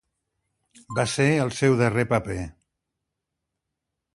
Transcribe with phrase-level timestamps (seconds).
[0.99, 2.39] Va ser el seu darrer paper.